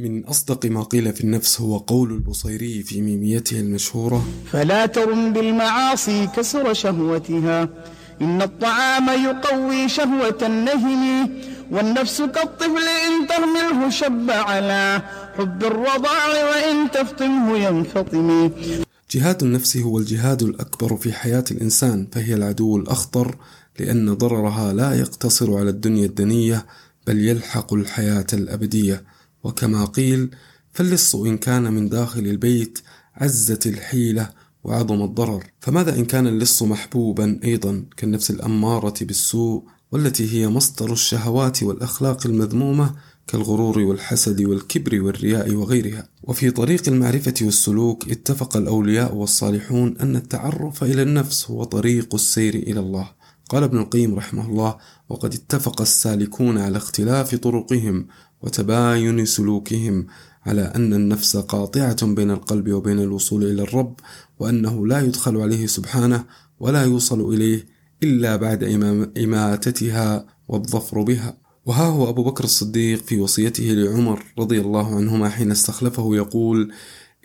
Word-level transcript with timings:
من 0.00 0.24
أصدق 0.24 0.66
ما 0.66 0.82
قيل 0.82 1.12
في 1.12 1.20
النفس 1.20 1.60
هو 1.60 1.78
قول 1.78 2.12
البصيري 2.12 2.82
في 2.82 3.00
ميميته 3.00 3.60
المشهورة. 3.60 4.28
فلا 4.52 4.86
ترم 4.86 5.32
بالمعاصي 5.32 6.26
كسر 6.36 6.72
شهوتها. 6.72 7.68
إن 8.22 8.42
الطعام 8.42 9.08
يقوي 9.24 9.88
شهوة 9.88 10.38
النهم. 10.42 11.30
والنفس 11.70 12.22
كالطفل 12.22 12.84
إن 13.06 13.26
تهمله 13.28 13.90
شب 13.90 14.30
على 14.30 15.02
حب 15.36 15.64
الرضاع 15.64 16.28
وإن 16.28 16.90
تفطمه 16.90 17.56
ينفطم. 17.56 18.50
جهاد 19.10 19.42
النفس 19.42 19.76
هو 19.76 19.98
الجهاد 19.98 20.42
الأكبر 20.42 20.96
في 20.96 21.12
حياة 21.12 21.44
الإنسان 21.50 22.06
فهي 22.12 22.34
العدو 22.34 22.76
الأخطر 22.76 23.36
لأن 23.78 24.14
ضررها 24.14 24.72
لا 24.72 24.94
يقتصر 24.94 25.58
على 25.58 25.70
الدنيا 25.70 26.06
الدنية 26.06 26.66
بل 27.06 27.28
يلحق 27.28 27.74
الحياة 27.74 28.26
الأبدية. 28.32 29.02
وكما 29.44 29.84
قيل 29.84 30.30
فاللص 30.72 31.14
إن 31.14 31.38
كان 31.38 31.72
من 31.72 31.88
داخل 31.88 32.20
البيت 32.20 32.78
عزت 33.14 33.66
الحيلة 33.66 34.30
وعظم 34.64 35.02
الضرر. 35.02 35.44
فماذا 35.60 35.96
إن 35.96 36.04
كان 36.04 36.26
اللص 36.26 36.62
محبوبا 36.62 37.40
أيضا 37.44 37.84
كالنفس 37.96 38.30
الأمارة 38.30 38.94
بالسوء 39.00 39.64
والتي 39.92 40.34
هي 40.34 40.48
مصدر 40.48 40.92
الشهوات 40.92 41.62
والأخلاق 41.62 42.26
المذمومة 42.26 42.94
كالغرور 43.26 43.78
والحسد 43.78 44.40
والكبر 44.42 45.02
والرياء 45.02 45.54
وغيرها. 45.54 46.08
وفي 46.22 46.50
طريق 46.50 46.88
المعرفة 46.88 47.34
والسلوك 47.42 48.10
اتفق 48.10 48.56
الأولياء 48.56 49.14
والصالحون 49.14 49.96
أن 49.98 50.16
التعرف 50.16 50.84
إلى 50.84 51.02
النفس 51.02 51.50
هو 51.50 51.64
طريق 51.64 52.14
السير 52.14 52.54
إلى 52.54 52.80
الله. 52.80 53.10
قال 53.48 53.62
ابن 53.62 53.78
القيم 53.78 54.14
رحمه 54.14 54.46
الله 54.46 54.76
وقد 55.08 55.34
اتفق 55.34 55.80
السالكون 55.80 56.58
على 56.58 56.76
اختلاف 56.76 57.34
طرقهم 57.34 58.06
وتباين 58.42 59.24
سلوكهم 59.24 60.06
على 60.46 60.62
أن 60.62 60.94
النفس 60.94 61.36
قاطعة 61.36 62.06
بين 62.06 62.30
القلب 62.30 62.72
وبين 62.72 62.98
الوصول 62.98 63.44
إلى 63.44 63.62
الرب 63.62 63.94
وأنه 64.38 64.86
لا 64.86 65.00
يدخل 65.00 65.36
عليه 65.36 65.66
سبحانه 65.66 66.24
ولا 66.60 66.82
يوصل 66.82 67.34
إليه 67.34 67.66
إلا 68.02 68.36
بعد 68.36 68.64
إماتتها 69.18 70.26
والظفر 70.48 71.02
بها. 71.02 71.36
وها 71.66 71.86
هو 71.86 72.08
أبو 72.08 72.24
بكر 72.24 72.44
الصديق 72.44 73.02
في 73.02 73.20
وصيته 73.20 73.64
لعمر 73.64 74.24
رضي 74.38 74.60
الله 74.60 74.96
عنهما 74.96 75.28
حين 75.28 75.50
استخلفه 75.50 76.16
يقول 76.16 76.72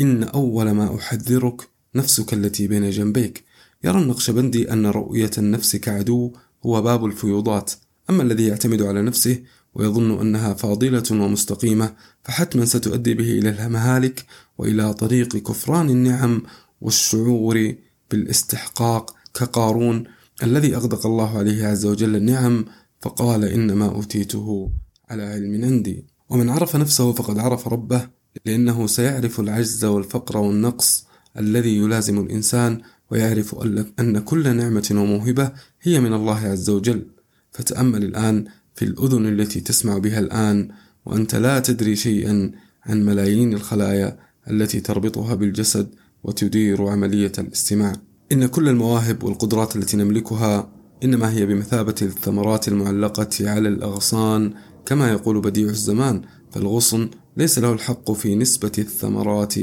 إن 0.00 0.22
أول 0.22 0.70
ما 0.70 0.96
أحذرك 0.96 1.68
نفسك 1.94 2.34
التي 2.34 2.68
بين 2.68 2.90
جنبيك. 2.90 3.44
يرى 3.84 4.02
النقشبندي 4.02 4.72
أن 4.72 4.86
رؤية 4.86 5.30
النفس 5.38 5.76
كعدو 5.76 6.32
هو 6.66 6.82
باب 6.82 7.04
الفيوضات. 7.04 7.72
أما 8.10 8.22
الذي 8.22 8.46
يعتمد 8.46 8.82
على 8.82 9.02
نفسه 9.02 9.42
ويظن 9.74 10.20
أنها 10.20 10.54
فاضلة 10.54 11.02
ومستقيمة 11.10 11.94
فحتما 12.24 12.64
ستؤدي 12.64 13.14
به 13.14 13.30
إلى 13.38 13.66
المهالك 13.66 14.24
وإلى 14.58 14.94
طريق 14.94 15.36
كفران 15.36 15.90
النعم 15.90 16.42
والشعور 16.80 17.74
بالاستحقاق 18.10 19.14
كقارون 19.34 20.04
الذي 20.42 20.76
أغدق 20.76 21.06
الله 21.06 21.38
عليه 21.38 21.66
عز 21.66 21.86
وجل 21.86 22.16
النعم 22.16 22.64
فقال 23.00 23.44
إنما 23.44 23.86
أوتيته 23.86 24.70
على 25.10 25.22
علم 25.22 25.64
عندي. 25.64 26.04
ومن 26.28 26.50
عرف 26.50 26.76
نفسه 26.76 27.12
فقد 27.12 27.38
عرف 27.38 27.68
ربه 27.68 28.08
لأنه 28.46 28.86
سيعرف 28.86 29.40
العجز 29.40 29.84
والفقر 29.84 30.36
والنقص 30.38 31.06
الذي 31.38 31.76
يلازم 31.76 32.20
الإنسان 32.20 32.80
ويعرف 33.10 33.54
أن 34.00 34.18
كل 34.18 34.56
نعمة 34.56 34.88
وموهبة 34.90 35.52
هي 35.82 36.00
من 36.00 36.12
الله 36.12 36.38
عز 36.38 36.70
وجل. 36.70 37.06
فتأمل 37.50 38.04
الآن 38.04 38.44
في 38.74 38.84
الأذن 38.84 39.26
التي 39.26 39.60
تسمع 39.60 39.98
بها 39.98 40.18
الآن 40.18 40.68
وأنت 41.06 41.34
لا 41.34 41.60
تدري 41.60 41.96
شيئا 41.96 42.52
عن 42.82 43.04
ملايين 43.04 43.52
الخلايا 43.54 44.18
التي 44.50 44.80
تربطها 44.80 45.34
بالجسد 45.34 45.88
وتدير 46.24 46.86
عملية 46.86 47.32
الاستماع. 47.38 47.92
إن 48.32 48.46
كل 48.46 48.68
المواهب 48.68 49.22
والقدرات 49.22 49.76
التي 49.76 49.96
نملكها 49.96 50.72
إنما 51.04 51.32
هي 51.32 51.46
بمثابة 51.46 51.94
الثمرات 52.02 52.68
المعلقة 52.68 53.50
على 53.50 53.68
الأغصان 53.68 54.52
كما 54.86 55.10
يقول 55.10 55.40
بديع 55.40 55.68
الزمان 55.68 56.22
فالغصن 56.50 57.10
ليس 57.36 57.58
له 57.58 57.72
الحق 57.72 58.12
في 58.12 58.34
نسبة 58.34 58.72
الثمرات 58.78 59.56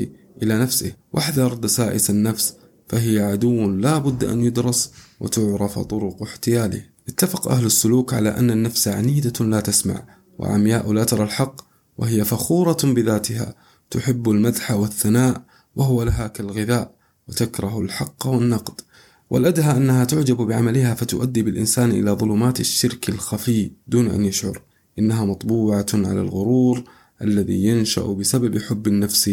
إلى 0.44 0.60
نفسه 0.60 0.94
واحذر 1.14 1.54
دسائس 1.54 2.10
النفس 2.10 2.54
فهي 2.88 3.20
عدو 3.20 3.70
لا 3.70 3.98
بد 3.98 4.24
أن 4.24 4.44
يدرس 4.44 4.92
وتعرف 5.20 5.80
طرق 5.80 6.24
احتياله 6.24 6.84
اتفق 7.12 7.48
أهل 7.48 7.66
السلوك 7.66 8.14
على 8.14 8.30
أن 8.30 8.52
النفس 8.52 8.88
عنيدة 8.88 9.46
لا 9.46 9.60
تسمع 9.60 10.04
وعمياء 10.40 10.92
لا 10.92 11.04
ترى 11.04 11.24
الحق 11.24 11.62
وهي 11.98 12.26
فخورة 12.26 12.78
بذاتها 12.84 13.56
تحب 13.90 14.30
المدح 14.30 14.72
والثناء 14.72 15.46
وهو 15.76 16.04
لها 16.04 16.28
كالغذاء 16.28 16.96
وتكره 17.28 17.82
الحق 17.82 18.28
والنقد. 18.28 18.82
والأدهى 19.30 19.78
أنها 19.78 20.04
تعجب 20.04 20.38
بعملها 20.38 20.94
فتؤدي 20.94 21.42
بالإنسان 21.44 21.92
إلى 21.92 22.12
ظلمات 22.12 22.60
الشرك 22.60 23.10
الخفي 23.10 23.72
دون 23.88 24.08
أن 24.08 24.26
يشعر. 24.26 24.62
إنها 25.00 25.26
مطبوعة 25.26 25.86
على 25.94 26.22
الغرور 26.22 26.84
الذي 27.22 27.66
ينشأ 27.66 28.04
بسبب 28.06 28.58
حب 28.58 28.88
النفس 28.88 29.32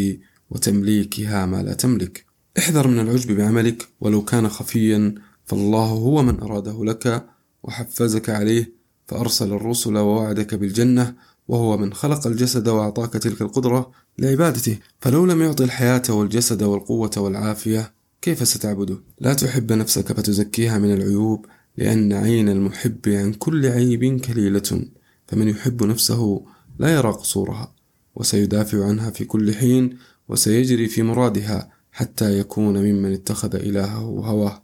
وتمليكها 0.51 1.47
ما 1.47 1.63
لا 1.63 1.75
تملك. 1.75 2.25
احذر 2.59 2.89
من 2.89 3.01
العجب 3.01 3.37
بعملك 3.37 3.89
ولو 4.01 4.25
كان 4.25 4.49
خفيا 4.49 5.15
فالله 5.45 5.87
هو 5.87 6.23
من 6.23 6.41
أراده 6.41 6.85
لك 6.85 7.38
وحفزك 7.63 8.31
عليه 8.31 8.73
فأرسل 9.07 9.53
الرسل 9.53 9.97
ووعدك 9.97 10.55
بالجنة 10.55 11.15
وهو 11.49 11.77
من 11.77 11.95
خلق 11.95 12.27
الجسد 12.27 12.69
وأعطاك 12.69 13.13
تلك 13.13 13.43
القدرة 13.43 13.91
لعبادته. 14.19 14.79
فلو 15.01 15.27
لم 15.27 15.43
يعطي 15.43 15.65
الحياة 15.65 16.03
والجسد 16.09 16.63
والقوة 16.63 17.11
والعافية 17.17 17.93
كيف 18.23 18.49
ستعبده؟ 18.49 18.99
لا 19.21 19.35
تحب 19.35 19.73
نفسك 19.73 20.13
فتزكيها 20.13 20.79
من 20.79 20.95
العيوب 20.95 21.47
لأن 21.77 22.13
عين 22.13 22.49
المحب 22.49 23.09
عن 23.09 23.33
كل 23.33 23.67
عيب 23.67 24.21
كليلة. 24.21 24.85
فمن 25.29 25.49
يحب 25.49 25.85
نفسه 25.85 26.45
لا 26.79 26.95
يرى 26.95 27.11
قصورها 27.11 27.75
وسيدافع 28.15 28.87
عنها 28.87 29.11
في 29.11 29.25
كل 29.25 29.55
حين 29.55 29.99
وسيجري 30.29 30.89
في 30.89 31.03
مرادها 31.03 31.71
حتى 31.93 32.39
يكون 32.39 32.79
ممن 32.79 33.13
اتخذ 33.13 33.55
إلهه 33.55 33.99
هواه. 34.01 34.63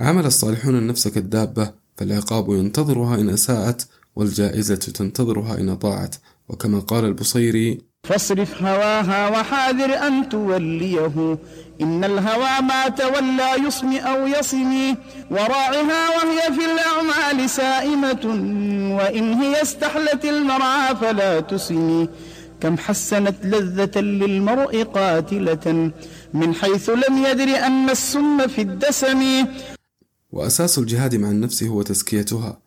عمل 0.00 0.26
الصالحون 0.26 0.78
النفس 0.78 1.08
كالدابة 1.08 1.85
فالعقاب 1.98 2.48
ينتظرها 2.48 3.14
إن 3.14 3.28
أساءت 3.28 3.88
والجائزة 4.16 4.74
تنتظرها 4.74 5.58
إن 5.58 5.68
أطاعت. 5.68 6.16
وكما 6.48 6.80
قال 6.80 7.04
البصيري 7.04 7.80
فاصرف 8.04 8.62
هواها 8.62 9.28
وحاذر 9.28 10.06
أن 10.06 10.28
توليه. 10.28 11.38
إن 11.80 12.04
الهوى 12.04 12.60
ما 12.62 12.88
تولى 12.88 13.66
يصم 13.66 13.96
أو 13.96 14.26
يصم 14.26 14.94
وراعها 15.30 16.08
وهي 16.16 16.54
في 16.56 16.64
الأعمال 16.72 17.50
سائمة. 17.50 18.24
وإن 18.96 19.32
هي 19.32 19.62
استحلت 19.62 20.24
المرعى 20.24 20.96
فلا 20.96 21.40
تسمي. 21.40 22.08
كم 22.60 22.78
حسنت 22.78 23.46
لذة 23.46 24.00
للمرء 24.00 24.82
قاتلة. 24.82 25.90
من 26.34 26.54
حيث 26.54 26.90
لم 26.90 27.24
يدر 27.26 27.66
أن 27.66 27.90
السم 27.90 28.46
في 28.46 28.60
الدسم. 28.60 29.46
وأساس 30.36 30.78
الجهاد 30.78 31.14
مع 31.14 31.30
النفس 31.30 31.62
هو 31.62 31.82
تزكيتها 31.82 32.60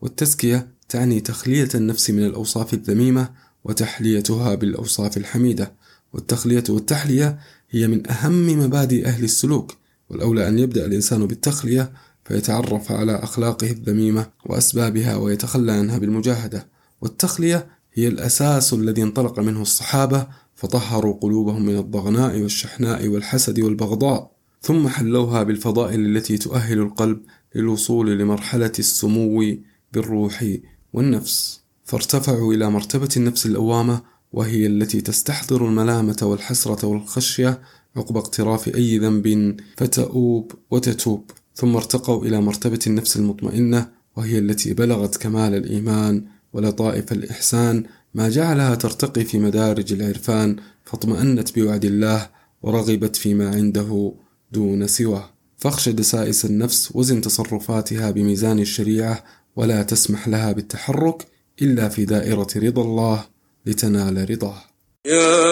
والتزكية 0.00 0.68
تعني 0.88 1.20
تخلية 1.20 1.68
النفس 1.74 2.10
من 2.10 2.26
الأوصاف 2.26 2.74
الذميمة 2.74 3.30
وتحليتها 3.64 4.54
بالأوصاف 4.54 5.16
الحميدة 5.16 5.72
والتخلية 6.12 6.64
والتحلية 6.68 7.38
هي 7.70 7.86
من 7.86 8.10
أهم 8.10 8.64
مبادئ 8.64 9.06
أهل 9.06 9.24
السلوك 9.24 9.74
والأولى 10.10 10.48
أن 10.48 10.58
يبدأ 10.58 10.86
الإنسان 10.86 11.26
بالتخلية 11.26 11.92
فيتعرف 12.24 12.92
على 12.92 13.12
أخلاقه 13.12 13.70
الذميمة 13.70 14.26
وأسبابها 14.46 15.16
ويتخلى 15.16 15.72
عنها 15.72 15.98
بالمجاهدة 15.98 16.68
والتخلية 17.00 17.66
هي 17.94 18.08
الأساس 18.08 18.72
الذي 18.72 19.02
انطلق 19.02 19.40
منه 19.40 19.62
الصحابة 19.62 20.26
فطهروا 20.54 21.18
قلوبهم 21.20 21.66
من 21.66 21.78
الضغناء 21.78 22.40
والشحناء 22.40 23.08
والحسد 23.08 23.60
والبغضاء. 23.60 24.37
ثم 24.68 24.88
حلوها 24.88 25.42
بالفضائل 25.42 26.16
التي 26.16 26.38
تؤهل 26.38 26.78
القلب 26.78 27.20
للوصول 27.54 28.18
لمرحلة 28.18 28.72
السمو 28.78 29.56
بالروح 29.92 30.56
والنفس. 30.92 31.60
فارتفعوا 31.84 32.54
إلى 32.54 32.70
مرتبة 32.70 33.08
النفس 33.16 33.46
الأوامة 33.46 34.02
وهي 34.32 34.66
التي 34.66 35.00
تستحضر 35.00 35.66
الملامة 35.66 36.16
والحسرة 36.22 36.86
والخشية 36.86 37.62
عقب 37.96 38.16
اقتراف 38.16 38.68
أي 38.74 38.98
ذنب 38.98 39.56
فتؤوب 39.76 40.52
وتتوب. 40.70 41.30
ثم 41.54 41.76
ارتقوا 41.76 42.24
إلى 42.24 42.40
مرتبة 42.40 42.80
النفس 42.86 43.16
المطمئنة 43.16 43.88
وهي 44.16 44.38
التي 44.38 44.74
بلغت 44.74 45.16
كمال 45.16 45.54
الإيمان 45.54 46.24
ولطائف 46.52 47.12
الإحسان. 47.12 47.84
ما 48.14 48.28
جعلها 48.28 48.74
ترتقي 48.74 49.24
في 49.24 49.38
مدارج 49.38 49.92
العرفان 49.92 50.56
فاطمأنت 50.84 51.58
بوعد 51.58 51.84
الله 51.84 52.30
ورغبت 52.62 53.16
فيما 53.16 53.50
عنده. 53.50 54.14
دون 54.52 54.86
سواه. 54.86 55.30
فاخشى 55.58 55.92
دسائس 55.92 56.44
النفس 56.44 56.90
وزن 56.94 57.20
تصرفاتها 57.20 58.10
بميزان 58.10 58.58
الشريعة 58.58 59.24
ولا 59.56 59.82
تسمح 59.82 60.28
لها 60.28 60.52
بالتحرك 60.52 61.26
إلا 61.62 61.88
في 61.88 62.04
دائرة 62.04 62.46
رضا 62.56 62.82
الله 62.82 63.24
لتنال 63.66 64.30
رضاه. 64.30 64.62
يا 65.06 65.48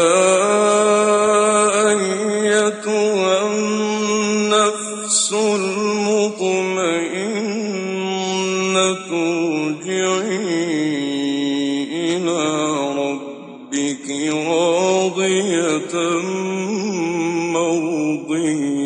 أيتها 1.91 3.47
النفس 3.47 5.33
المطمئنة 5.33 6.47
ارجعي 9.13 10.37
إلى 11.93 12.43
ربك 13.03 14.07
راضية 14.47 15.95
مرضية 17.53 18.86